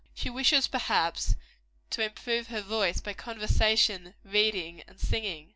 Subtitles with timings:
[0.15, 1.35] She wishes, perhaps,
[1.91, 5.49] to improve her voice by conversation, reading and singing.